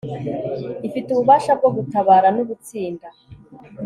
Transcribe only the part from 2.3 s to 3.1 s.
n ubutsinda